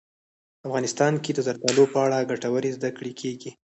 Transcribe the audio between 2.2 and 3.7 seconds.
ګټورې زده کړې کېږي.